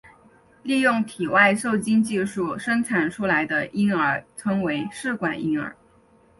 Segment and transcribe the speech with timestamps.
[0.63, 5.75] 利用体外受精技术生产出来的婴儿称为试管婴儿。